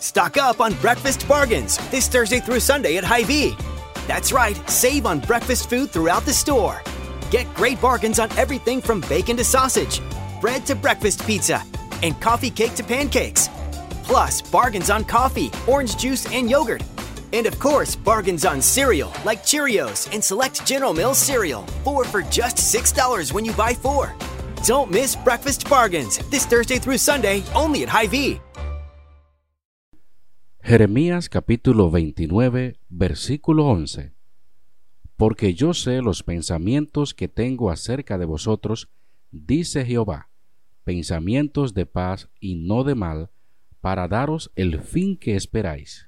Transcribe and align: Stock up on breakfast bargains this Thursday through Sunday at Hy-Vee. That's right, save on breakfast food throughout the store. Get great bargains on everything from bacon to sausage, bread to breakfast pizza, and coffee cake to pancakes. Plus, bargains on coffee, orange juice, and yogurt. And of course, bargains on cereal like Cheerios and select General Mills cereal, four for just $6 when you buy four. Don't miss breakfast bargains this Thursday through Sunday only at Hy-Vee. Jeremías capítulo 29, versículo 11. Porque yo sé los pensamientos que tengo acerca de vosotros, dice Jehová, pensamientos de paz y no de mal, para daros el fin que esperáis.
Stock 0.00 0.36
up 0.36 0.60
on 0.60 0.74
breakfast 0.74 1.26
bargains 1.28 1.76
this 1.90 2.08
Thursday 2.08 2.40
through 2.40 2.60
Sunday 2.60 2.96
at 2.96 3.04
Hy-Vee. 3.04 3.56
That's 4.06 4.32
right, 4.32 4.56
save 4.70 5.06
on 5.06 5.20
breakfast 5.20 5.68
food 5.68 5.90
throughout 5.90 6.24
the 6.24 6.32
store. 6.32 6.82
Get 7.30 7.52
great 7.54 7.80
bargains 7.80 8.18
on 8.18 8.30
everything 8.38 8.80
from 8.80 9.00
bacon 9.02 9.36
to 9.36 9.44
sausage, 9.44 10.00
bread 10.40 10.64
to 10.66 10.74
breakfast 10.74 11.26
pizza, 11.26 11.62
and 12.02 12.18
coffee 12.20 12.50
cake 12.50 12.74
to 12.76 12.84
pancakes. 12.84 13.48
Plus, 14.04 14.40
bargains 14.40 14.88
on 14.88 15.04
coffee, 15.04 15.50
orange 15.66 15.96
juice, 15.96 16.26
and 16.32 16.48
yogurt. 16.48 16.82
And 17.32 17.46
of 17.46 17.58
course, 17.58 17.94
bargains 17.94 18.46
on 18.46 18.62
cereal 18.62 19.12
like 19.24 19.42
Cheerios 19.42 20.10
and 20.14 20.24
select 20.24 20.64
General 20.64 20.94
Mills 20.94 21.18
cereal, 21.18 21.62
four 21.84 22.04
for 22.04 22.22
just 22.22 22.56
$6 22.56 23.32
when 23.32 23.44
you 23.44 23.52
buy 23.52 23.74
four. 23.74 24.14
Don't 24.64 24.90
miss 24.90 25.14
breakfast 25.14 25.68
bargains 25.68 26.18
this 26.30 26.46
Thursday 26.46 26.78
through 26.78 26.98
Sunday 26.98 27.42
only 27.54 27.82
at 27.82 27.88
Hy-Vee. 27.88 28.40
Jeremías 30.68 31.30
capítulo 31.30 31.90
29, 31.90 32.78
versículo 32.90 33.68
11. 33.68 34.12
Porque 35.16 35.54
yo 35.54 35.72
sé 35.72 36.02
los 36.02 36.22
pensamientos 36.22 37.14
que 37.14 37.26
tengo 37.26 37.70
acerca 37.70 38.18
de 38.18 38.26
vosotros, 38.26 38.90
dice 39.30 39.86
Jehová, 39.86 40.28
pensamientos 40.84 41.72
de 41.72 41.86
paz 41.86 42.28
y 42.38 42.56
no 42.56 42.84
de 42.84 42.94
mal, 42.94 43.30
para 43.80 44.08
daros 44.08 44.52
el 44.56 44.82
fin 44.82 45.16
que 45.16 45.36
esperáis. 45.36 46.07